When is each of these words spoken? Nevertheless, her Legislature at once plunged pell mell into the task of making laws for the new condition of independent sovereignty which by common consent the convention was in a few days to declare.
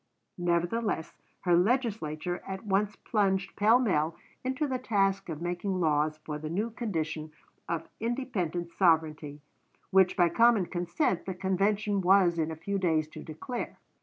Nevertheless, 0.39 1.13
her 1.41 1.55
Legislature 1.55 2.41
at 2.47 2.65
once 2.65 2.95
plunged 2.95 3.55
pell 3.55 3.77
mell 3.77 4.15
into 4.43 4.67
the 4.67 4.79
task 4.79 5.29
of 5.29 5.43
making 5.43 5.79
laws 5.79 6.17
for 6.25 6.39
the 6.39 6.49
new 6.49 6.71
condition 6.71 7.31
of 7.69 7.87
independent 7.99 8.71
sovereignty 8.79 9.41
which 9.91 10.17
by 10.17 10.27
common 10.29 10.65
consent 10.65 11.27
the 11.27 11.35
convention 11.35 12.01
was 12.01 12.39
in 12.39 12.49
a 12.49 12.55
few 12.55 12.79
days 12.79 13.07
to 13.09 13.21
declare. 13.21 13.77